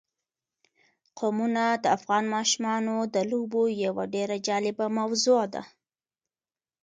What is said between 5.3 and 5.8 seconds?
ده.